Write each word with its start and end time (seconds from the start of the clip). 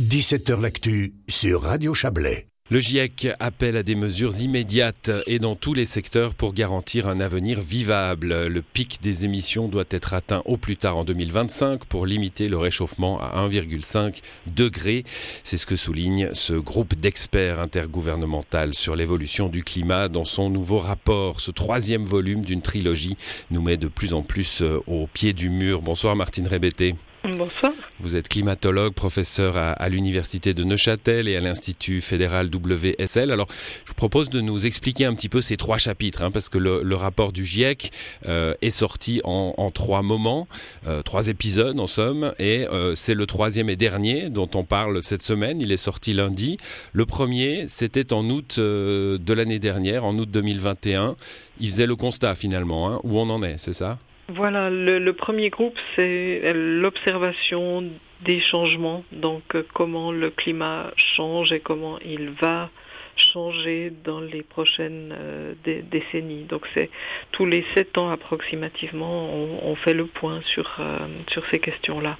17h 0.00 0.60
L'actu 0.60 1.14
sur 1.26 1.62
Radio 1.62 1.92
Chablais. 1.92 2.46
Le 2.70 2.78
GIEC 2.78 3.30
appelle 3.40 3.76
à 3.76 3.82
des 3.82 3.96
mesures 3.96 4.40
immédiates 4.40 5.10
et 5.26 5.40
dans 5.40 5.56
tous 5.56 5.74
les 5.74 5.86
secteurs 5.86 6.34
pour 6.34 6.54
garantir 6.54 7.08
un 7.08 7.18
avenir 7.18 7.60
vivable. 7.60 8.46
Le 8.46 8.62
pic 8.62 9.00
des 9.02 9.24
émissions 9.24 9.66
doit 9.66 9.86
être 9.90 10.14
atteint 10.14 10.42
au 10.44 10.56
plus 10.56 10.76
tard 10.76 10.98
en 10.98 11.04
2025 11.04 11.84
pour 11.86 12.06
limiter 12.06 12.46
le 12.46 12.58
réchauffement 12.58 13.18
à 13.18 13.44
1,5 13.48 14.22
degré. 14.46 15.02
C'est 15.42 15.56
ce 15.56 15.66
que 15.66 15.74
souligne 15.74 16.30
ce 16.32 16.52
groupe 16.52 16.94
d'experts 16.94 17.58
intergouvernemental 17.58 18.74
sur 18.74 18.94
l'évolution 18.94 19.48
du 19.48 19.64
climat 19.64 20.06
dans 20.06 20.24
son 20.24 20.48
nouveau 20.48 20.78
rapport. 20.78 21.40
Ce 21.40 21.50
troisième 21.50 22.04
volume 22.04 22.44
d'une 22.44 22.62
trilogie 22.62 23.16
nous 23.50 23.62
met 23.62 23.76
de 23.76 23.88
plus 23.88 24.14
en 24.14 24.22
plus 24.22 24.62
euh, 24.62 24.78
au 24.86 25.08
pied 25.08 25.32
du 25.32 25.50
mur. 25.50 25.82
Bonsoir 25.82 26.14
Martine 26.14 26.46
Rébété. 26.46 26.94
Bonsoir. 27.24 27.72
Vous 28.00 28.14
êtes 28.14 28.28
climatologue, 28.28 28.94
professeur 28.94 29.56
à, 29.56 29.88
l'Université 29.88 30.54
de 30.54 30.62
Neuchâtel 30.62 31.26
et 31.26 31.36
à 31.36 31.40
l'Institut 31.40 32.00
fédéral 32.00 32.48
WSL. 32.54 33.32
Alors, 33.32 33.48
je 33.84 33.90
vous 33.90 33.94
propose 33.94 34.30
de 34.30 34.40
nous 34.40 34.66
expliquer 34.66 35.04
un 35.04 35.14
petit 35.14 35.28
peu 35.28 35.40
ces 35.40 35.56
trois 35.56 35.78
chapitres, 35.78 36.22
hein, 36.22 36.30
parce 36.30 36.48
que 36.48 36.58
le, 36.58 36.94
rapport 36.94 37.32
du 37.32 37.44
GIEC 37.44 37.90
euh, 38.26 38.54
est 38.62 38.70
sorti 38.70 39.20
en, 39.24 39.70
trois 39.72 40.02
moments, 40.02 40.46
euh, 40.86 41.02
trois 41.02 41.28
épisodes 41.28 41.78
en 41.78 41.86
somme, 41.86 42.32
et 42.38 42.66
euh, 42.68 42.94
c'est 42.94 43.14
le 43.14 43.26
troisième 43.26 43.68
et 43.68 43.76
dernier 43.76 44.30
dont 44.30 44.48
on 44.54 44.64
parle 44.64 45.02
cette 45.02 45.22
semaine. 45.22 45.60
Il 45.60 45.72
est 45.72 45.76
sorti 45.76 46.14
lundi. 46.14 46.56
Le 46.92 47.04
premier, 47.04 47.66
c'était 47.68 48.12
en 48.12 48.24
août 48.30 48.58
de 48.58 49.32
l'année 49.32 49.58
dernière, 49.58 50.04
en 50.04 50.16
août 50.16 50.30
2021. 50.30 51.16
Il 51.60 51.70
faisait 51.70 51.86
le 51.86 51.96
constat 51.96 52.36
finalement, 52.36 52.88
hein, 52.88 53.00
où 53.02 53.18
on 53.18 53.28
en 53.28 53.42
est, 53.42 53.56
c'est 53.58 53.74
ça? 53.74 53.98
Voilà, 54.28 54.68
le, 54.68 55.12
premier 55.12 55.48
groupe, 55.48 55.78
c'est 55.96 56.52
l'observation 56.54 57.84
des 58.22 58.40
changements, 58.40 59.04
donc 59.12 59.42
euh, 59.54 59.62
comment 59.74 60.12
le 60.12 60.30
climat 60.30 60.90
change 60.96 61.52
et 61.52 61.60
comment 61.60 61.98
il 62.04 62.30
va 62.30 62.68
changer 63.16 63.92
dans 64.04 64.20
les 64.20 64.42
prochaines 64.42 65.14
euh, 65.16 65.54
décennies. 65.64 66.44
Donc 66.44 66.66
c'est 66.74 66.90
tous 67.32 67.46
les 67.46 67.64
sept 67.74 67.96
ans 67.96 68.10
approximativement, 68.10 69.30
on, 69.32 69.74
fait 69.76 69.94
le 69.94 70.06
point 70.06 70.40
sur, 70.52 70.76
euh, 70.78 70.98
sur 71.30 71.44
ces 71.50 71.58
questions-là. 71.58 72.16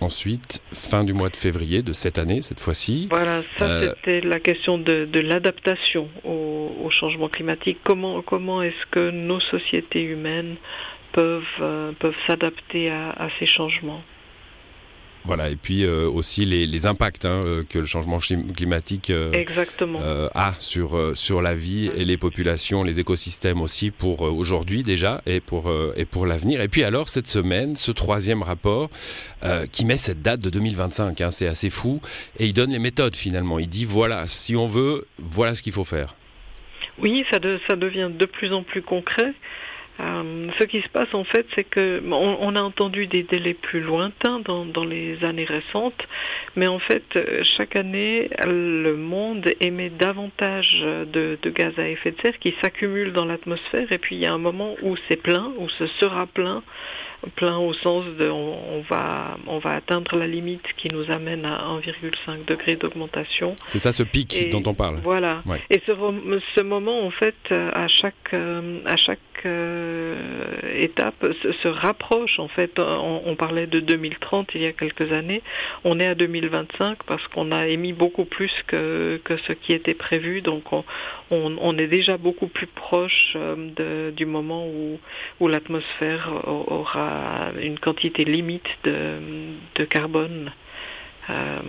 Ensuite, 0.00 0.60
fin 0.74 1.04
du 1.04 1.14
mois 1.14 1.30
de 1.30 1.36
février 1.36 1.80
de 1.80 1.94
cette 1.94 2.18
année, 2.18 2.42
cette 2.42 2.60
fois-ci. 2.60 3.08
Voilà, 3.10 3.42
ça 3.58 3.80
c'était 3.80 4.20
la 4.20 4.40
question 4.40 4.76
de, 4.76 5.08
l'adaptation 5.20 6.10
au, 6.24 6.90
changement 6.90 7.28
climatique. 7.28 7.78
Comment, 7.82 8.22
comment 8.22 8.62
est-ce 8.62 8.86
que 8.90 9.10
nos 9.10 9.40
sociétés 9.40 10.02
humaines 10.02 10.56
peuvent, 11.16 11.42
euh, 11.60 11.92
peuvent 11.98 12.14
s'adapter 12.26 12.90
à, 12.90 13.28
ces 13.38 13.46
changements. 13.46 14.02
Voilà, 15.24 15.48
et 15.48 15.56
puis 15.56 15.82
euh, 15.82 16.08
aussi 16.08 16.44
les, 16.44 16.86
impacts 16.86 17.24
hein, 17.24 17.42
euh, 17.44 17.64
que 17.68 17.80
le 17.80 17.86
changement 17.86 18.18
climatique 18.18 19.10
a 19.10 20.54
sur, 20.60 21.16
sur 21.16 21.42
la 21.42 21.54
vie 21.56 21.90
et 21.96 22.04
les 22.04 22.16
populations, 22.16 22.84
les 22.84 23.00
écosystèmes 23.00 23.60
aussi 23.60 23.90
pour 23.90 24.20
aujourd'hui 24.20 24.84
déjà 24.84 25.22
et 25.26 25.40
pour, 25.40 25.72
et 25.96 26.04
pour 26.04 26.26
l'avenir. 26.26 26.60
Et 26.60 26.68
puis 26.68 26.84
alors 26.84 27.08
cette 27.08 27.26
semaine, 27.26 27.74
ce 27.74 27.90
troisième 27.90 28.42
rapport 28.42 28.88
qui 29.72 29.84
met 29.84 29.96
cette 29.96 30.22
date 30.22 30.40
de 30.40 30.50
2025, 30.50 31.20
hein, 31.20 31.30
c'est 31.32 31.48
assez 31.48 31.70
fou, 31.70 32.00
et 32.38 32.46
il 32.46 32.54
donne 32.54 32.70
les 32.70 32.78
méthodes 32.78 33.16
finalement. 33.16 33.58
Il 33.58 33.68
dit 33.68 33.84
voilà, 33.84 34.28
si 34.28 34.54
on 34.54 34.66
veut, 34.66 35.08
voilà 35.18 35.56
ce 35.56 35.62
qu'il 35.62 35.72
faut 35.72 35.84
faire. 35.84 36.14
Oui, 36.98 37.24
ça, 37.32 37.38
ça 37.68 37.74
devient 37.74 38.10
de 38.16 38.26
plus 38.26 38.52
en 38.52 38.62
plus 38.62 38.82
concret. 38.82 39.34
Euh, 40.00 40.48
ce 40.58 40.64
qui 40.64 40.80
se 40.82 40.88
passe 40.88 41.12
en 41.14 41.24
fait, 41.24 41.46
c'est 41.54 41.64
que 41.64 42.02
on, 42.10 42.54
a 42.54 42.60
entendu 42.60 43.06
des 43.06 43.22
délais 43.22 43.54
plus 43.54 43.80
lointains 43.80 44.40
dans, 44.40 44.64
dans, 44.64 44.84
les 44.84 45.24
années 45.24 45.44
récentes, 45.44 46.06
mais 46.54 46.66
en 46.66 46.78
fait, 46.78 47.04
euh, 47.16 47.42
chaque 47.44 47.76
année, 47.76 48.28
le 48.44 48.94
monde 48.94 49.48
émet 49.60 49.90
davantage 49.90 50.80
de, 50.82 51.38
de 51.40 51.50
gaz 51.50 51.72
à 51.78 51.88
effet 51.88 52.10
de 52.10 52.20
serre 52.20 52.38
qui 52.38 52.54
s'accumulent 52.62 53.12
dans 53.12 53.24
l'atmosphère, 53.24 53.90
et 53.90 53.98
puis 53.98 54.16
il 54.16 54.22
y 54.22 54.26
a 54.26 54.32
un 54.32 54.38
moment 54.38 54.76
où 54.82 54.96
c'est 55.08 55.16
plein, 55.16 55.52
où 55.58 55.68
ce 55.68 55.86
sera 55.86 56.26
plein, 56.26 56.62
plein 57.34 57.58
au 57.58 57.72
sens 57.72 58.04
de 58.18 58.28
on, 58.28 58.82
va 58.88 59.36
on 59.46 59.58
va 59.58 59.72
atteindre 59.72 60.16
la 60.16 60.26
limite 60.26 60.66
qui 60.76 60.88
nous 60.88 61.10
amène 61.10 61.44
à 61.44 61.58
1,5 61.80 62.44
degré 62.46 62.76
d'augmentation. 62.76 63.56
C'est 63.66 63.78
ça 63.78 63.92
ce 63.92 64.02
pic 64.02 64.50
dont 64.50 64.62
on 64.66 64.74
parle. 64.74 64.96
Voilà. 65.02 65.42
Et 65.70 65.80
ce, 65.86 65.92
ce 66.54 66.60
moment 66.60 67.04
en 67.04 67.10
fait 67.10 67.34
à 67.50 67.88
chaque 67.88 68.14
euh, 68.32 68.80
à 68.86 68.96
chaque 68.96 69.18
euh, 69.46 70.14
étape 70.78 71.26
se, 71.62 71.68
rapproche 71.68 72.38
en 72.38 72.48
fait. 72.48 72.78
On, 72.78 73.34
parlait 73.36 73.66
de 73.66 73.80
2030 73.80 74.54
il 74.54 74.62
y 74.62 74.66
a 74.66 74.72
quelques 74.72 75.12
années. 75.12 75.42
On 75.84 76.00
est 76.00 76.06
à 76.06 76.14
2025 76.14 76.98
parce 77.04 77.26
qu'on 77.28 77.52
a 77.52 77.66
émis 77.66 77.92
beaucoup 77.92 78.24
plus 78.24 78.52
que, 78.66 79.20
que 79.24 79.36
ce 79.36 79.52
qui 79.52 79.72
était 79.72 79.94
prévu. 79.94 80.42
Donc 80.42 80.72
on, 80.72 80.84
on, 81.30 81.78
est 81.78 81.86
déjà 81.86 82.16
beaucoup 82.16 82.48
plus 82.48 82.66
proche 82.66 83.36
euh, 83.36 84.10
du 84.10 84.26
moment 84.26 84.66
où, 84.66 84.98
où 85.40 85.48
l'atmosphère 85.48 86.30
aura 86.46 87.52
une 87.60 87.78
quantité 87.78 88.24
limite 88.24 88.68
de, 88.84 89.18
de 89.76 89.84
carbone. 89.84 90.52
Euh, 91.28 91.60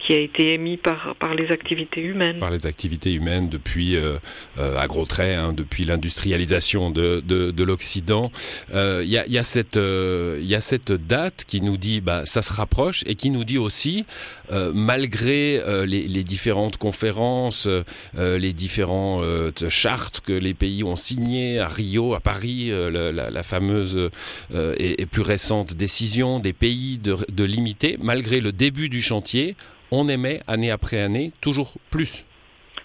qui 0.00 0.14
a 0.14 0.18
été 0.18 0.54
émis 0.54 0.76
par, 0.76 1.14
par 1.18 1.34
les 1.34 1.52
activités 1.52 2.00
humaines. 2.00 2.38
Par 2.38 2.50
les 2.50 2.66
activités 2.66 3.12
humaines 3.12 3.48
depuis, 3.48 3.96
euh, 3.96 4.18
euh 4.58 4.76
à 4.76 4.88
gros 4.88 5.04
traits, 5.04 5.38
hein, 5.38 5.52
depuis 5.52 5.84
l'industrialisation 5.84 6.90
de, 6.90 7.22
de, 7.24 7.52
de 7.52 7.64
l'Occident. 7.64 8.32
Il 8.72 9.04
y, 9.04 9.38
a, 9.38 9.42
cette, 9.42 9.76
y 9.76 10.54
a 10.54 10.60
cette 10.60 10.92
date 10.92 11.44
qui 11.46 11.60
nous 11.60 11.76
dit 11.76 12.00
bah, 12.00 12.26
ça 12.26 12.42
se 12.42 12.52
rapproche 12.52 13.04
et 13.06 13.14
qui 13.14 13.30
nous 13.30 13.44
dit 13.44 13.58
aussi, 13.58 14.04
malgré 14.50 15.60
les, 15.86 16.08
les, 16.08 16.24
différentes 16.24 16.76
conférences, 16.76 17.68
les 18.16 18.52
différentes 18.52 19.68
chartes 19.68 20.20
que 20.20 20.32
les 20.32 20.54
pays 20.54 20.84
ont 20.84 20.96
signées 20.96 21.58
à 21.58 21.68
Rio, 21.68 22.14
à 22.14 22.20
Paris, 22.20 22.70
la, 22.70 23.42
fameuse 23.42 24.10
et, 24.54 25.02
et, 25.02 25.06
plus 25.06 25.22
récente 25.22 25.74
décision 25.74 26.38
des 26.38 26.52
pays 26.52 26.98
de, 26.98 27.16
de 27.32 27.44
limiter, 27.44 27.96
malgré 28.00 28.40
le 28.40 28.52
début 28.52 28.88
du 28.88 28.95
du 28.96 29.02
chantier, 29.02 29.56
on 29.90 30.08
émet 30.08 30.40
année 30.46 30.70
après 30.70 31.00
année 31.00 31.30
toujours 31.42 31.74
plus. 31.90 32.24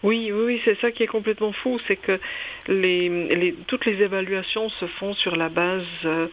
Oui, 0.03 0.31
oui, 0.33 0.59
c'est 0.65 0.77
ça 0.81 0.91
qui 0.91 1.03
est 1.03 1.13
complètement 1.17 1.53
fou, 1.53 1.79
c'est 1.87 1.95
que 1.95 2.19
les, 2.67 3.55
toutes 3.67 3.85
les 3.85 4.01
évaluations 4.01 4.67
se 4.69 4.87
font 4.87 5.13
sur 5.13 5.35
la 5.37 5.47
base 5.47 5.85
euh, 6.05 6.27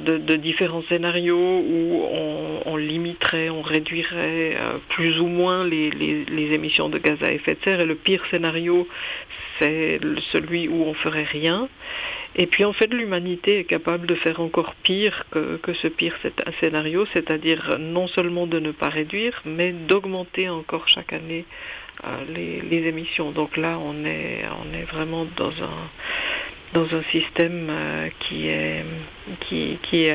de, 0.00 0.36
différents 0.36 0.82
scénarios 0.88 1.62
où 1.74 2.06
on, 2.66 2.76
limiterait, 2.76 3.48
on 3.48 3.62
réduirait 3.62 4.56
euh, 4.56 4.78
plus 4.90 5.20
ou 5.20 5.26
moins 5.26 5.64
les, 5.64 5.90
les, 5.90 6.54
émissions 6.54 6.88
de 6.88 6.98
gaz 6.98 7.18
à 7.22 7.30
effet 7.32 7.54
de 7.54 7.60
serre. 7.64 7.80
Et 7.80 7.86
le 7.86 7.94
pire 7.94 8.22
scénario, 8.30 8.88
c'est 9.58 10.00
celui 10.32 10.68
où 10.68 10.82
on 10.84 10.94
ferait 10.94 11.28
rien. 11.40 11.68
Et 12.36 12.46
puis 12.46 12.64
en 12.64 12.72
fait, 12.72 12.92
l'humanité 12.92 13.58
est 13.58 13.64
capable 13.64 14.06
de 14.06 14.14
faire 14.14 14.40
encore 14.40 14.74
pire 14.82 15.24
que, 15.30 15.72
ce 15.74 15.88
pire 15.88 16.16
scénario, 16.60 17.06
c'est-à-dire 17.12 17.78
non 17.78 18.06
seulement 18.06 18.46
de 18.46 18.58
ne 18.58 18.70
pas 18.70 18.88
réduire, 18.88 19.42
mais 19.44 19.72
d'augmenter 19.72 20.48
encore 20.48 20.88
chaque 20.88 21.12
année 21.12 21.44
euh, 22.04 22.08
les, 22.32 22.60
les, 22.60 22.86
émissions. 22.86 23.32
Donc 23.32 23.56
là, 23.56 23.78
on 23.78 24.04
est, 24.04 24.44
on 24.62 24.72
est 24.72 24.84
vraiment 24.84 25.26
dans 25.36 25.50
un 25.50 25.90
dans 26.74 26.94
un 26.94 27.02
système 27.10 27.68
euh, 27.70 28.08
qui 28.20 28.48
est 28.48 28.84
qui, 29.48 29.78
qui, 29.82 30.06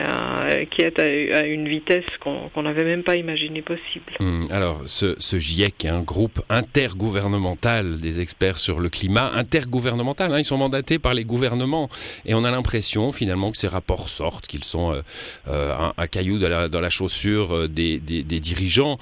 qui 0.72 0.81
est 0.81 1.00
à, 1.00 1.46
une 1.46 1.68
vitesse 1.68 2.06
qu'on 2.19 2.62
n'avait 2.62 2.84
même 2.84 3.03
pas 3.03 3.16
imaginé 3.16 3.62
possible. 3.62 4.13
Hmm, 4.19 4.46
alors, 4.51 4.81
ce, 4.85 5.16
GIEC 5.40 5.85
est 5.85 5.90
un 5.90 6.01
groupe 6.01 6.41
intergouvernemental 6.50 8.00
des 8.00 8.22
experts 8.22 8.57
sur 8.57 8.79
le 8.79 8.90
climat, 8.90 9.31
intergouvernemental, 9.34 10.34
hein, 10.34 10.40
ils 10.40 10.46
sont 10.46 10.57
mandatés 10.57 11.00
par 11.00 11.13
les 11.13 11.24
gouvernements, 11.24 11.90
et 12.25 12.34
on 12.34 12.44
a 12.44 12.51
l'impression 12.51 13.12
finalement 13.12 13.51
que 13.51 13.57
ces 13.57 13.68
rapports 13.68 14.09
sortent, 14.09 14.47
qu'ils 14.47 14.63
sont 14.63 14.94
euh, 14.94 15.01
euh, 15.47 15.91
un, 15.97 16.07
caillou 16.07 16.40
dans 16.40 16.81
la, 16.81 16.90
chaussure 16.90 17.68
des 17.69 18.00
dirigeants, 18.00 18.97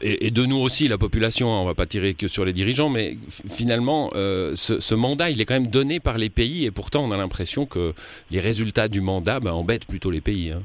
et, 0.00 0.30
de 0.30 0.44
nous 0.44 0.56
aussi, 0.56 0.88
la 0.88 0.98
population, 0.98 1.48
on 1.48 1.64
va 1.64 1.74
pas 1.74 1.86
tirer 1.86 2.14
que 2.14 2.28
sur 2.28 2.44
les 2.44 2.52
dirigeants, 2.52 2.88
mais 2.88 3.16
finalement, 3.48 4.10
ce, 4.14 4.78
ce 4.80 4.94
mandat, 4.94 5.30
il 5.30 5.40
est 5.40 5.44
quand 5.44 5.54
même 5.54 5.68
donné 5.68 6.00
par 6.00 6.18
les 6.18 6.30
pays, 6.30 6.64
et 6.64 6.70
pourtant 6.70 7.04
on 7.04 7.12
a 7.12 7.16
l'impression 7.16 7.66
que 7.66 7.94
les 8.30 8.40
résultats 8.40 8.88
du 8.88 9.00
mandat 9.00 9.40
ben, 9.40 9.52
embêtent 9.52 9.86
plutôt 9.86 10.10
les 10.10 10.20
pays. 10.20 10.50
Hein. 10.52 10.62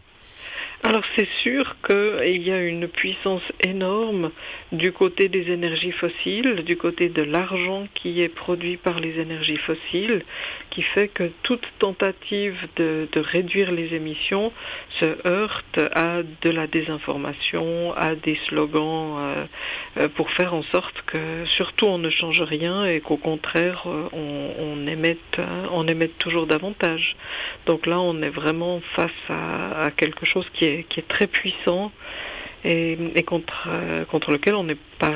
Alors 0.86 1.04
c'est 1.16 1.30
sûr 1.44 1.78
qu'il 1.88 2.44
y 2.46 2.52
a 2.52 2.62
une 2.62 2.90
puissance 2.90 3.42
énorme 3.66 4.32
du 4.74 4.92
côté 4.92 5.30
des 5.30 5.50
énergies 5.50 5.94
fossiles, 5.94 6.56
du 6.66 6.76
côté 6.76 7.08
de 7.08 7.22
l'argent 7.22 7.88
qui 7.94 8.22
est 8.22 8.28
produit 8.28 8.76
par 8.76 9.00
les 9.00 9.18
énergies 9.18 9.56
fossiles, 9.56 10.26
qui 10.72 10.82
fait 10.82 11.08
que 11.08 11.32
toute 11.44 11.66
tentative 11.80 12.58
de, 12.76 13.08
réduire 13.16 13.72
les 13.72 13.94
émissions 13.94 14.52
se 15.00 15.26
heurte 15.26 15.80
à 15.96 16.22
de 16.42 16.50
la 16.50 16.68
désinformation, 16.68 17.94
à 17.96 18.16
des 18.16 18.38
slogans 18.48 19.20
euh, 19.20 19.46
euh, 20.00 20.08
pour 20.10 20.32
faire 20.32 20.54
en 20.54 20.64
sorte 20.64 21.02
que 21.06 21.46
surtout 21.56 21.86
on 21.86 21.98
ne 21.98 22.10
change 22.10 22.42
rien 22.42 22.86
et 22.86 23.00
qu'au 23.00 23.16
contraire 23.16 23.84
euh, 23.86 24.10
on, 24.12 24.86
émette, 24.86 25.40
on 25.72 25.88
émette 25.88 26.18
toujours 26.18 26.46
davantage. 26.46 27.16
Donc 27.68 27.86
là 27.86 28.02
on 28.02 28.22
est 28.22 28.30
vraiment 28.30 28.82
face 28.98 29.12
à 29.30 29.90
quelque 29.96 30.26
chose 30.26 30.46
qui 30.54 30.66
est 30.66 30.73
qui 30.90 31.00
est 31.00 31.08
très 31.08 31.28
puissant 31.28 31.92
et, 32.66 33.24
contre, 33.24 33.68
euh, 33.68 34.06
lequel 34.30 34.56
on 34.56 34.64
n'a 34.64 34.76
pas 35.00 35.10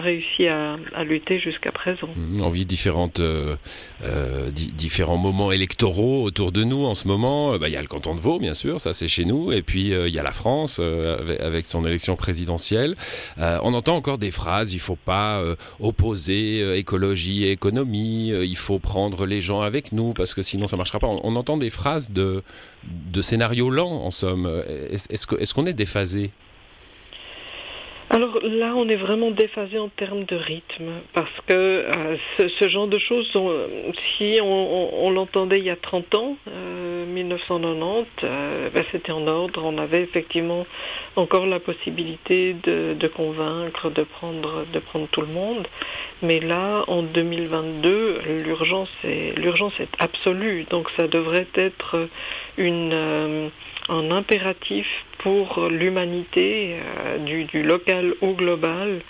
réussi 0.00 0.46
à, 0.46 0.76
lutter 1.04 1.40
jusqu'à 1.40 1.72
présent. 1.72 2.08
Mmh, 2.14 2.40
on 2.40 2.48
vit 2.48 2.64
différentes, 2.64 3.20
euh, 3.20 3.56
euh, 4.04 4.50
différents 4.50 5.16
moments 5.16 5.50
électoraux 5.50 6.22
autour 6.22 6.52
de 6.52 6.62
nous 6.62 6.84
en 6.84 6.94
ce 6.94 7.08
moment. 7.08 7.56
Bah, 7.58 7.68
il 7.68 7.74
y 7.74 7.76
a 7.76 7.82
le 7.82 7.88
canton 7.88 8.14
de 8.14 8.20
Vaud, 8.20 8.38
bien 8.38 8.54
sûr, 8.54 8.80
ça 8.80 8.92
c'est 8.92 9.08
chez 9.08 9.24
nous, 9.24 9.52
et 9.52 9.62
puis 9.62 9.90
il 9.90 10.14
y 10.14 10.18
a 10.18 10.22
la 10.22 10.32
France 10.32 10.78
avec, 10.78 11.66
son 11.66 11.84
élection 11.84 12.16
présidentielle. 12.16 12.94
on 13.38 13.74
entend 13.74 13.96
encore 13.96 14.18
des 14.18 14.30
phrases, 14.30 14.72
il 14.72 14.80
faut 14.80 14.96
pas 14.96 15.42
opposer 15.80 16.78
écologie 16.78 17.44
et 17.44 17.50
économie, 17.50 18.28
il 18.28 18.56
faut 18.56 18.78
prendre 18.78 19.26
les 19.26 19.40
gens 19.40 19.62
avec 19.62 19.92
nous 19.92 20.12
parce 20.12 20.34
que 20.34 20.42
sinon 20.42 20.68
ça 20.68 20.76
marchera 20.76 20.98
pas. 21.00 21.08
On, 21.08 21.36
entend 21.36 21.56
des 21.56 21.70
phrases 21.70 22.10
de, 22.10 22.42
de 22.84 23.22
scénarios 23.22 23.70
lents 23.70 24.04
en 24.04 24.10
somme. 24.10 24.50
Est-ce 25.10 25.26
qu'on 25.26 25.36
est, 25.36 25.52
qu'on 25.52 25.66
est 25.66 25.72
déphasé? 25.72 26.30
Alors 28.08 28.38
là, 28.42 28.72
on 28.76 28.88
est 28.88 28.96
vraiment 28.96 29.32
déphasé 29.32 29.78
en 29.78 29.88
termes 29.88 30.24
de 30.24 30.36
rythme, 30.36 30.90
parce 31.12 31.40
que 31.48 31.54
euh, 31.54 32.16
ce, 32.38 32.68
genre 32.68 32.86
de 32.86 32.98
choses, 32.98 33.30
si 34.16 34.38
on, 34.42 35.10
l'entendait 35.10 35.58
il 35.58 35.64
y 35.64 35.70
a 35.70 35.76
30 35.76 36.14
ans, 36.14 36.36
1990, 37.08 38.06
euh, 38.22 38.26
euh, 38.26 38.70
ben, 38.72 38.84
c'était 38.92 39.10
en 39.10 39.26
ordre, 39.26 39.60
on 39.64 39.76
avait 39.78 40.02
effectivement 40.02 40.66
encore 41.16 41.46
la 41.46 41.58
possibilité 41.58 42.54
de, 42.54 43.08
convaincre, 43.08 43.90
de 43.90 44.04
prendre, 44.04 44.64
de 44.72 44.78
prendre 44.78 45.08
tout 45.08 45.22
le 45.22 45.26
monde, 45.26 45.66
mais 46.22 46.38
là, 46.38 46.84
en 46.86 47.02
2022, 47.02 48.20
l'urgence 48.44 48.90
est, 49.02 49.36
l'urgence 49.36 49.74
est 49.80 49.90
absolue, 49.98 50.64
donc 50.70 50.88
ça 50.96 51.08
devrait 51.08 51.48
être 51.56 52.08
une 52.56 53.50
un 53.88 54.10
impératif 54.10 54.86
pour 55.26 55.66
l'humanité, 55.68 56.76
euh, 57.04 57.18
du, 57.18 57.64
local 57.64 58.14
au 58.20 58.34
global, 58.34 59.00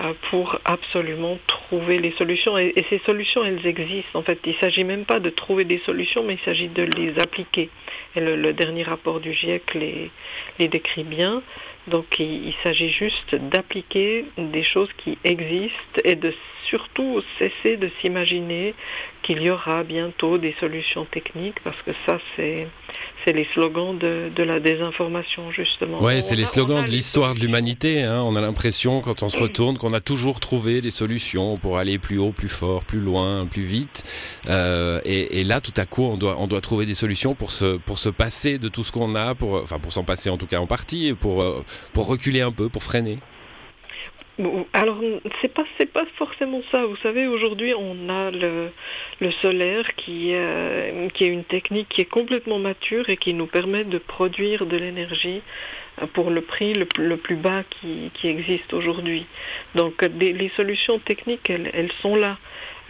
euh, 0.00 0.12
pour 0.28 0.58
absolument 0.64 1.38
trouver 1.46 1.98
les 1.98 2.10
solutions. 2.18 2.58
Et, 2.58 2.74
ces 2.90 2.98
solutions, 3.06 3.44
elles 3.44 3.64
existent. 3.64 4.18
En 4.18 4.22
fait, 4.22 4.40
il 4.46 4.54
ne 4.54 4.58
s'agit 4.58 4.82
même 4.82 5.04
pas 5.04 5.20
de 5.20 5.30
trouver 5.30 5.64
des 5.64 5.78
solutions, 5.86 6.24
mais 6.24 6.34
il 6.34 6.44
s'agit 6.44 6.66
de 6.66 6.82
les 6.82 7.16
appliquer. 7.20 7.70
Et 8.16 8.20
le, 8.20 8.52
dernier 8.52 8.82
rapport 8.82 9.20
du 9.20 9.32
GIEC 9.32 9.74
les, 9.74 10.10
les 10.58 10.66
décrit 10.66 11.04
bien. 11.04 11.40
Donc 11.88 12.18
il, 12.18 12.54
s'agit 12.62 12.90
juste 12.90 13.34
d'appliquer 13.34 14.26
des 14.36 14.62
choses 14.62 14.90
qui 14.98 15.18
existent 15.24 16.00
et 16.04 16.14
de 16.14 16.32
surtout 16.68 17.22
cesser 17.38 17.76
de 17.76 17.90
s'imaginer 18.00 18.74
qu'il 19.22 19.42
y 19.42 19.50
aura 19.50 19.82
bientôt 19.82 20.38
des 20.38 20.54
solutions 20.60 21.04
techniques 21.04 21.60
parce 21.64 21.80
que 21.82 21.92
ça 22.06 22.18
c'est 22.36 22.68
c'est 23.24 23.32
les 23.32 23.46
slogans 23.52 23.98
de, 23.98 24.30
de, 24.34 24.42
la 24.42 24.60
désinformation 24.60 25.50
justement. 25.52 26.02
Ouais, 26.02 26.22
c'est 26.22 26.36
les 26.36 26.46
slogans 26.46 26.82
de 26.82 26.90
l'histoire 26.90 27.34
de 27.34 27.40
l'humanité. 27.40 28.02
Hein. 28.02 28.22
On 28.24 28.34
a 28.34 28.40
l'impression 28.40 29.02
quand 29.02 29.22
on 29.22 29.28
se 29.28 29.36
retourne 29.36 29.76
qu'on 29.76 29.92
a 29.92 30.00
toujours 30.00 30.40
trouvé 30.40 30.80
des 30.80 30.90
solutions 30.90 31.58
pour 31.58 31.78
aller 31.78 31.98
plus 31.98 32.18
haut, 32.18 32.32
plus 32.32 32.48
fort, 32.48 32.84
plus 32.84 33.00
loin, 33.00 33.46
plus 33.46 33.62
vite. 33.62 34.04
Euh, 34.48 35.00
et, 35.04 35.40
et, 35.40 35.44
là, 35.44 35.60
tout 35.60 35.74
à 35.76 35.84
coup, 35.84 36.04
on 36.04 36.16
doit 36.16 36.36
on 36.38 36.46
doit 36.46 36.62
trouver 36.62 36.86
des 36.86 36.94
solutions 36.94 37.34
pour 37.34 37.50
se 37.50 37.76
pour 37.76 37.98
se 37.98 38.08
passer 38.08 38.58
de 38.58 38.68
tout 38.68 38.84
ce 38.84 38.92
qu'on 38.92 39.14
a, 39.14 39.34
pour 39.34 39.54
enfin 39.54 39.78
pour 39.78 39.92
s'en 39.92 40.04
passer 40.04 40.30
en 40.30 40.38
tout 40.38 40.46
cas 40.46 40.58
en 40.58 40.66
partie, 40.66 41.12
pour 41.12 41.42
euh, 41.42 41.62
pour 41.92 42.08
reculer 42.08 42.40
un 42.40 42.52
peu, 42.52 42.68
pour 42.68 42.82
freiner 42.82 43.18
alors 44.72 45.00
c'est 45.40 45.52
pas 45.52 45.64
c'est 45.78 45.92
pas 45.92 46.04
forcément 46.16 46.62
ça. 46.70 46.84
Vous 46.86 46.96
savez, 46.96 47.26
aujourd'hui 47.26 47.74
on 47.76 48.08
a 48.08 48.30
le, 48.30 48.70
le 49.20 49.30
solaire 49.32 49.94
qui 49.96 50.30
euh, 50.32 51.08
qui 51.10 51.24
est 51.24 51.28
une 51.28 51.44
technique 51.44 51.88
qui 51.88 52.00
est 52.00 52.10
complètement 52.10 52.58
mature 52.58 53.08
et 53.10 53.16
qui 53.16 53.34
nous 53.34 53.46
permet 53.46 53.84
de 53.84 53.98
produire 53.98 54.66
de 54.66 54.76
l'énergie 54.76 55.42
euh, 56.00 56.06
pour 56.14 56.30
le 56.30 56.40
prix 56.40 56.72
le, 56.72 56.86
le 56.98 57.16
plus 57.16 57.36
bas 57.36 57.64
qui, 57.68 58.10
qui 58.14 58.28
existe 58.28 58.72
aujourd'hui. 58.72 59.26
Donc 59.74 60.02
les 60.18 60.50
solutions 60.56 60.98
techniques 60.98 61.50
elles, 61.50 61.70
elles 61.74 61.92
sont 62.00 62.16
là. 62.16 62.38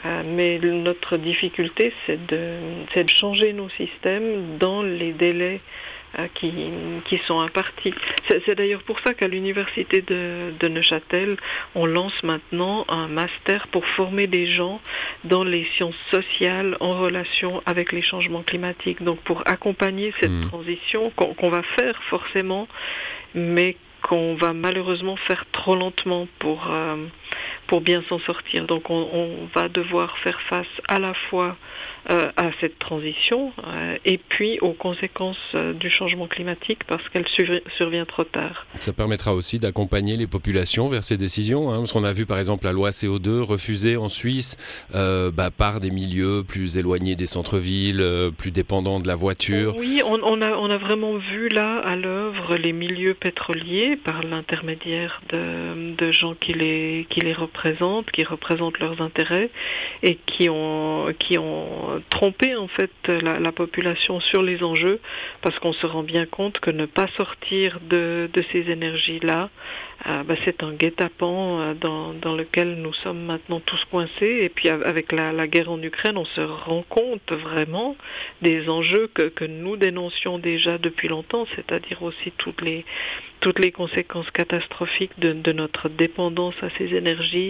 Euh, 0.04 0.22
mais 0.25 0.58
notre 0.58 1.19
difficulté 1.19 1.93
c'est 2.06 2.25
de, 2.26 2.56
de 2.96 3.08
changer 3.08 3.52
nos 3.52 3.69
systèmes 3.70 4.56
dans 4.58 4.82
les 4.82 5.12
délais 5.12 5.60
qui, 6.34 6.52
qui 7.04 7.18
sont 7.26 7.40
impartis. 7.40 7.94
C'est 8.28 8.54
d'ailleurs 8.54 8.82
pour 8.82 8.98
ça 9.00 9.14
qu'à 9.14 9.28
l'université 9.28 10.02
de, 10.02 10.52
de, 10.58 10.68
Neuchâtel, 10.68 11.36
on 11.74 11.86
lance 11.86 12.22
maintenant 12.22 12.84
un 12.88 13.08
master 13.08 13.68
pour 13.68 13.86
former 13.86 14.26
des 14.26 14.46
gens 14.46 14.80
dans 15.24 15.44
les 15.44 15.64
sciences 15.76 15.94
sociales 16.10 16.76
en 16.80 16.90
relation 16.90 17.62
avec 17.66 17.92
les 17.92 18.02
changements 18.02 18.42
climatiques. 18.42 19.02
Donc 19.02 19.20
pour 19.20 19.42
accompagner 19.46 20.12
cette 20.20 20.30
mmh. 20.30 20.48
transition 20.48 21.10
qu'on 21.10 21.50
va 21.50 21.62
faire 21.62 22.00
forcément, 22.04 22.68
mais 23.34 23.76
qu'on 24.02 24.34
va 24.34 24.52
malheureusement 24.52 25.16
faire 25.16 25.44
trop 25.52 25.76
lentement 25.76 26.26
pour, 26.38 26.70
euh, 26.70 26.96
pour 27.70 27.81
bien 27.81 28.02
s'en 28.08 28.19
sortir. 28.19 28.67
Donc 28.67 28.90
on, 28.90 29.08
on, 29.12 29.28
va 29.55 29.69
devoir 29.69 30.19
faire 30.19 30.40
face 30.49 30.67
à 30.88 30.99
la 30.99 31.14
fois 31.14 31.56
euh, 32.11 32.32
à 32.37 32.50
cette 32.61 32.81
transition 32.81 33.52
euh, 33.64 33.96
et 34.05 34.19
puis 34.19 34.58
aux 34.61 34.72
conséquences 34.72 35.37
euh, 35.55 35.72
du 35.72 35.88
changement 35.88 36.26
climatique 36.26 36.81
parce 36.88 37.08
qu'elle 37.11 37.26
survient 37.76 38.05
trop 38.06 38.25
tard. 38.25 38.67
Ça 38.81 38.93
permettra 38.93 39.34
aussi 39.34 39.61
d'accompagner 39.61 40.17
les 40.17 40.26
populations 40.26 40.88
vers 40.88 41.05
ces 41.05 41.17
décisions, 41.17 41.70
hein, 41.70 41.76
parce 41.78 41.93
qu'on 41.93 42.02
a 42.02 42.12
vu 42.12 42.26
par 42.26 42.40
exemple 42.40 42.64
la 42.64 42.72
loi 42.72 42.90
CO2 42.90 43.43
refusée 43.43 43.96
en 43.96 44.08
Suisse 44.08 44.56
bah, 44.93 45.50
par 45.56 45.78
des 45.78 45.90
milieux 45.90 46.43
plus 46.43 46.76
éloignés 46.76 47.14
des 47.14 47.26
centres-villes, 47.26 48.05
plus 48.37 48.50
dépendants 48.50 48.99
de 48.99 49.06
la 49.06 49.14
voiture. 49.14 49.76
Oui, 49.76 50.02
on, 50.05 50.19
on, 50.25 50.43
a, 50.43 50.56
on 50.56 50.70
a 50.70 50.76
vraiment 50.76 51.19
vu 51.19 51.49
là 51.50 51.78
à 51.78 51.94
l'œuvre 51.94 52.56
les 52.56 52.72
milieux 52.72 53.14
pétroliers 53.14 53.96
par 53.96 54.25
l'intermédiaire 54.25 55.22
de, 55.28 55.94
de 55.94 56.11
gens 56.11 56.34
qui 56.34 56.55
les, 56.55 57.06
qui 57.11 57.20
les 57.20 57.32
représentent, 57.34 57.59
qui 58.12 58.24
représentent 58.24 58.78
leurs 58.78 59.00
intérêts 59.00 59.50
et 60.02 60.16
qui 60.16 60.48
ont, 60.48 61.12
tromper 62.10 62.56
en 62.56 62.68
fait 62.68 62.90
la, 63.08 63.52
population 63.52 64.20
sur 64.20 64.42
les 64.42 64.62
enjeux 64.62 65.00
parce 65.42 65.58
qu'on 65.58 65.72
se 65.72 65.86
rend 65.86 66.02
bien 66.02 66.26
compte 66.26 66.60
que 66.60 66.70
ne 66.70 66.86
pas 66.86 67.06
sortir 67.16 67.78
de, 67.82 68.28
ces 68.52 68.70
énergies-là, 68.70 69.50
euh, 70.06 70.22
bah, 70.22 70.34
c'est 70.44 70.62
un 70.62 70.72
guet-apens 70.72 71.60
euh, 71.60 71.74
dans, 71.74 72.34
lequel 72.34 72.76
nous 72.76 72.94
sommes 72.94 73.24
maintenant 73.24 73.60
tous 73.60 73.84
coincés. 73.90 74.38
Et 74.42 74.48
puis 74.48 74.68
avec 74.68 75.12
la, 75.12 75.46
guerre 75.46 75.70
en 75.70 75.82
Ukraine, 75.82 76.16
on 76.16 76.24
se 76.24 76.40
rend 76.40 76.84
compte 76.88 77.32
vraiment 77.32 77.96
des 78.40 78.68
enjeux 78.68 79.10
que, 79.12 79.28
que 79.28 79.44
nous 79.44 79.76
dénoncions 79.76 80.38
déjà 80.38 80.78
depuis 80.78 81.08
longtemps, 81.08 81.46
c'est-à-dire 81.54 82.02
aussi 82.02 82.32
toutes 82.38 82.62
les 82.62 82.84
toutes 83.40 83.58
les 83.58 83.72
conséquences 83.72 84.30
catastrophiques 84.30 85.18
de, 85.18 85.52
notre 85.52 85.88
dépendance 85.88 86.54
à 86.62 86.68
ces 86.78 86.94
énergies 86.94 87.50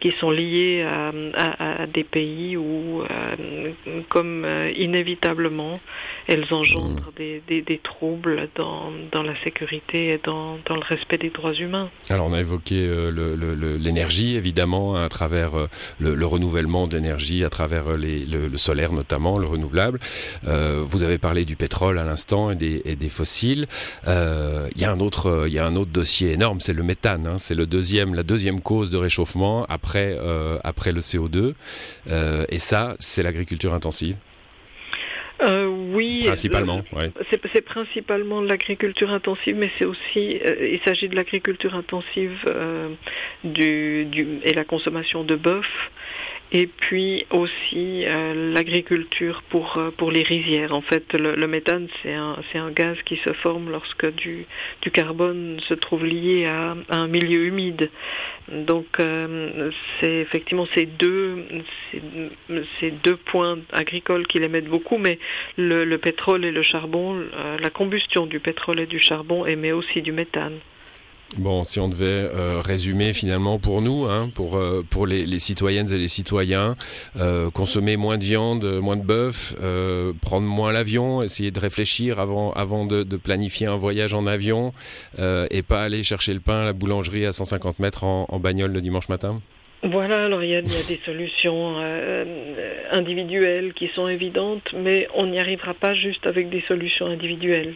qui 0.00 0.12
sont 0.20 0.30
liées 0.30 0.86
à, 1.34 1.86
des 1.86 2.04
pays 2.04 2.56
où, 2.56 3.02
euh, 3.02 3.72
comme 4.08 4.44
euh, 4.44 4.70
inévitablement, 4.76 5.80
elles 6.26 6.46
engendrent 6.52 7.12
des, 7.16 7.80
troubles 7.82 8.48
dans, 8.54 9.22
la 9.22 9.34
sécurité 9.42 10.08
et 10.08 10.20
dans, 10.22 10.58
le 10.68 10.84
respect 10.84 11.18
des 11.18 11.30
droits 11.30 11.54
humains. 11.54 11.90
Alors 12.10 12.26
on 12.26 12.32
a 12.32 12.40
évoqué 12.40 12.86
euh, 12.86 13.76
l'énergie, 13.78 14.36
évidemment, 14.36 14.96
à 14.96 15.08
travers 15.08 15.52
le, 15.98 16.26
renouvellement 16.26 16.86
d'énergie, 16.86 17.44
à 17.44 17.50
travers 17.50 17.96
le, 17.96 18.56
solaire 18.56 18.92
notamment, 18.92 19.38
le 19.38 19.46
renouvelable. 19.46 19.98
vous 20.44 21.02
avez 21.02 21.18
parlé 21.18 21.44
du 21.44 21.56
pétrole 21.56 21.98
à 21.98 22.04
l'instant 22.04 22.50
et 22.50 22.54
des, 22.54 23.08
fossiles. 23.08 23.66
Il 24.06 24.80
y 24.80 24.84
a 24.84 24.92
un 24.92 25.00
autre 25.00 25.48
dossier 25.86 26.32
énorme, 26.32 26.60
c'est 26.60 26.74
le 26.74 26.82
méthane. 26.82 27.26
Hein. 27.26 27.38
c'est 27.38 27.54
la 27.54 27.64
deuxième 27.66 28.60
cause 28.60 28.90
de 28.90 28.96
réchauffement 28.96 29.66
après, 29.68 29.87
euh, 29.96 30.58
après 30.64 30.92
le 30.92 31.00
CO2. 31.00 31.54
Euh, 32.10 32.44
et 32.48 32.58
ça, 32.58 32.96
c'est 32.98 33.22
l'agriculture 33.22 33.72
intensive. 33.74 34.16
Euh, 35.40 35.66
oui, 35.66 36.24
principalement. 36.26 36.82
C'est 37.30 37.60
principalement 37.60 38.40
l'agriculture 38.40 39.12
intensive, 39.12 39.54
mais 39.56 39.70
c'est 39.78 39.84
aussi, 39.84 40.40
il 40.60 40.80
s'agit 40.84 41.08
de 41.08 41.14
l'agriculture 41.14 41.76
intensive 41.76 42.44
du, 43.44 44.04
du, 44.06 44.40
et 44.42 44.52
la 44.52 44.64
consommation 44.64 45.22
de 45.22 45.36
bœuf 45.36 45.68
et 46.50 46.66
puis 46.66 47.26
aussi 47.30 48.04
euh, 48.06 48.52
l'agriculture 48.52 49.42
pour, 49.50 49.76
euh, 49.76 49.90
pour 49.90 50.10
les 50.10 50.22
rizières. 50.22 50.74
En 50.74 50.80
fait, 50.80 51.12
le, 51.12 51.46
méthane, 51.46 51.88
c'est 52.02 52.14
un, 52.14 52.36
un, 52.54 52.70
gaz 52.70 52.96
qui 53.04 53.16
se 53.16 53.32
forme 53.34 53.70
lorsque 53.70 54.10
du, 54.14 54.46
du 54.82 54.90
carbone 54.90 55.60
se 55.68 55.74
trouve 55.74 56.06
lié 56.06 56.46
à, 56.46 56.74
un 56.88 57.06
milieu 57.06 57.44
humide. 57.44 57.90
Donc, 58.50 58.86
euh, 58.98 59.70
c'est 60.00 60.16
effectivement 60.16 60.66
ces 60.74 60.86
deux, 60.86 61.44
points 63.26 63.58
agricoles 63.72 64.26
qui 64.26 64.38
émettent 64.38 64.68
beaucoup, 64.68 64.96
mais 64.96 65.18
le 65.58 65.96
pétrole 65.96 66.44
et 66.46 66.52
le 66.52 66.62
charbon, 66.62 67.22
la 67.60 67.70
combustion 67.70 68.24
du 68.26 68.40
pétrole 68.40 68.80
et 68.80 68.86
du 68.86 68.98
charbon 68.98 69.44
émet 69.44 69.72
aussi 69.72 70.00
du 70.00 70.12
méthane. 70.12 70.58
Bon, 71.36 71.62
si 71.62 71.78
on 71.78 71.88
devait 71.88 72.26
euh, 72.32 72.62
résumer 72.64 73.12
finalement 73.12 73.58
pour 73.58 73.82
nous, 73.82 74.06
hein, 74.06 74.30
pour, 74.34 74.56
euh, 74.56 74.84
pour 74.88 75.06
les, 75.06 75.38
citoyennes 75.38 75.92
et 75.92 75.98
les 75.98 76.08
citoyens, 76.08 76.74
euh, 77.16 77.50
consommer 77.50 77.98
moins 77.98 78.16
de 78.16 78.24
viande, 78.24 78.64
moins 78.80 78.96
de 78.96 79.02
bœuf, 79.02 79.54
prendre 80.22 80.46
moins 80.46 80.72
l'avion, 80.72 81.22
essayer 81.22 81.50
de 81.50 81.60
réfléchir 81.60 82.18
avant, 82.18 82.52
avant 82.52 82.86
de, 82.86 83.04
planifier 83.16 83.66
un 83.66 83.76
voyage 83.76 84.14
en 84.14 84.26
avion 84.26 84.72
et 85.18 85.62
pas 85.62 85.82
aller 85.82 86.02
chercher 86.02 86.32
le 86.32 86.40
pain 86.40 86.62
à 86.62 86.64
la 86.64 86.72
boulangerie 86.72 87.26
à 87.26 87.32
150 87.32 87.78
mètres 87.78 88.04
en 88.04 88.38
bagnole 88.38 88.72
le 88.72 88.80
dimanche 88.80 89.08
matin? 89.08 89.40
Voilà, 89.82 90.24
alors 90.24 90.42
il 90.42 90.50
y, 90.50 90.56
a, 90.56 90.62
des 90.62 91.00
solutions 91.04 91.76
euh, 91.78 92.24
individuelles 92.90 93.72
qui 93.74 93.88
sont 93.88 94.08
évidentes, 94.08 94.72
mais 94.74 95.06
on 95.14 95.26
n'y 95.26 95.38
arrivera 95.38 95.72
pas 95.74 95.94
juste 95.94 96.26
avec 96.26 96.50
des 96.50 96.62
solutions 96.62 97.06
individuelles. 97.06 97.74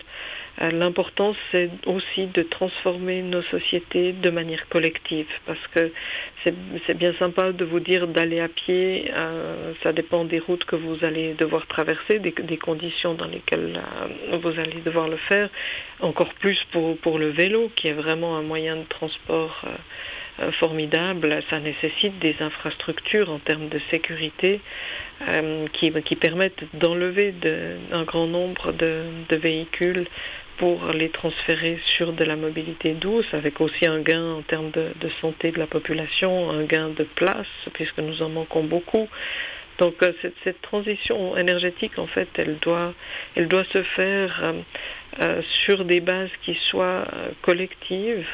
Euh, 0.60 0.70
L'important, 0.70 1.34
c'est 1.50 1.70
aussi 1.86 2.26
de 2.26 2.42
transformer 2.42 3.22
nos 3.22 3.42
sociétés 3.42 4.12
de 4.12 4.30
manière 4.30 4.68
collective, 4.68 5.28
parce 5.46 5.66
que 5.74 5.92
c'est 6.44 6.96
bien 6.96 7.14
sympa 7.14 7.52
de 7.52 7.64
vous 7.64 7.80
dire 7.80 8.06
d'aller 8.06 8.40
à 8.40 8.48
pied, 8.48 9.10
euh, 9.16 9.72
ça 9.82 9.92
dépend 9.92 10.24
des 10.24 10.40
routes 10.40 10.64
que 10.64 10.76
vous 10.76 11.04
allez 11.04 11.34
devoir 11.34 11.66
traverser, 11.66 12.18
des, 12.18 12.56
conditions 12.56 13.14
dans 13.14 13.26
lesquelles 13.26 13.80
euh, 14.32 14.36
vous 14.38 14.58
allez 14.60 14.80
devoir 14.84 15.08
le 15.08 15.16
faire, 15.16 15.48
encore 16.00 16.34
plus 16.34 16.58
pour 16.72 17.18
le 17.18 17.28
vélo, 17.28 17.70
qui 17.74 17.88
est 17.88 17.92
vraiment 17.92 18.36
un 18.36 18.42
moyen 18.42 18.76
de 18.76 18.84
transport 18.84 19.64
formidable. 20.52 21.42
Ça 21.50 21.60
nécessite 21.60 22.18
des 22.18 22.36
infrastructures 22.40 23.30
en 23.30 23.38
termes 23.38 23.68
de 23.68 23.80
sécurité 23.90 24.60
euh, 25.28 25.66
qui, 25.72 26.16
permettent 26.16 26.64
d'enlever 26.74 27.34
un 27.92 28.02
grand 28.02 28.26
nombre 28.26 28.72
de, 28.72 29.04
véhicules 29.30 30.06
pour 30.58 30.88
les 30.92 31.08
transférer 31.08 31.78
sur 31.96 32.12
de 32.12 32.24
la 32.24 32.36
mobilité 32.36 32.92
douce, 32.92 33.26
avec 33.32 33.60
aussi 33.60 33.86
un 33.86 34.00
gain 34.00 34.24
en 34.24 34.42
termes 34.42 34.70
de, 34.70 35.08
santé 35.20 35.50
de 35.50 35.58
la 35.58 35.66
population, 35.66 36.50
un 36.50 36.64
gain 36.64 36.88
de 36.88 37.04
place, 37.04 37.46
puisque 37.72 37.98
nous 37.98 38.22
en 38.22 38.28
manquons 38.28 38.64
beaucoup. 38.64 39.08
Donc 39.78 39.94
euh, 40.02 40.12
cette, 40.22 40.34
cette, 40.44 40.60
transition 40.62 41.36
énergétique, 41.36 41.98
en 41.98 42.06
fait, 42.06 42.28
elle 42.36 42.58
doit 42.58 43.64
se 43.64 43.82
faire 43.82 44.54
euh, 45.20 45.32
euh, 45.32 45.42
sur 45.64 45.84
des 45.84 46.00
bases 46.00 46.30
qui 46.44 46.54
soient 46.70 47.06
collectives. 47.42 48.26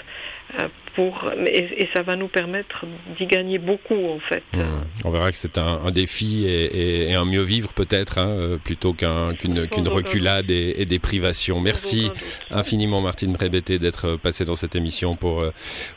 Pour, 0.94 1.30
et, 1.46 1.82
et, 1.82 1.88
ça 1.92 2.00
va 2.00 2.16
nous 2.16 2.26
permettre 2.26 2.86
d'y 3.18 3.26
gagner 3.26 3.58
beaucoup 3.58 4.08
en 4.08 4.18
fait. 4.18 4.42
Mmh. 4.54 4.64
On 5.04 5.10
verra 5.10 5.30
que 5.30 5.36
c'est 5.36 5.58
un, 5.58 5.80
un, 5.84 5.90
défi 5.90 6.46
et, 6.46 6.64
et, 6.64 7.10
et, 7.10 7.14
un 7.14 7.26
mieux 7.26 7.42
vivre 7.42 7.74
peut-être 7.74 8.16
hein, 8.16 8.58
plutôt 8.64 8.94
qu'une 8.94 9.36
qu 9.68 9.82
qu 9.82 9.88
reculade 9.88 10.50
et, 10.50 10.86
des 10.86 10.98
privations. 10.98 11.60
Merci 11.60 12.10
infiniment 12.50 13.02
Martine 13.02 13.34
Brébété 13.34 13.78
d'être 13.78 14.16
passée 14.16 14.46
dans 14.46 14.54
cette 14.54 14.74
émission 14.74 15.16
pour, 15.16 15.44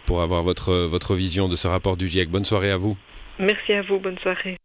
pour 0.06 0.22
avoir 0.22 0.44
votre, 0.44 0.74
votre 0.74 1.16
vision 1.16 1.48
de 1.48 1.56
ce 1.56 1.68
rapport 1.68 1.96
du 1.96 2.10
GIEC. 2.10 2.30
Bonne 2.30 2.46
soirée 2.46 2.72
à 2.72 2.78
vous. 2.78 2.98
Merci 3.40 3.72
à 3.72 3.82
vous, 3.82 4.00
bonne 4.00 4.20
soirée. 4.20 4.62